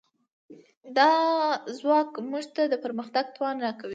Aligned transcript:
دا 0.97 1.11
ځواک 1.77 2.11
موږ 2.29 2.45
ته 2.55 2.63
د 2.67 2.75
پرمختګ 2.83 3.25
توان 3.35 3.55
راکوي. 3.65 3.89